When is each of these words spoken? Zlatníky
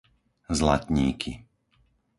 Zlatníky 0.57 1.33